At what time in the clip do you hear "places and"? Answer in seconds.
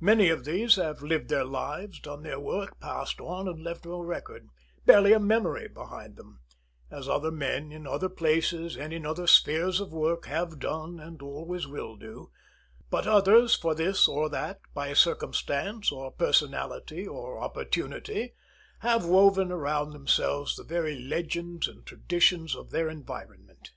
8.08-8.92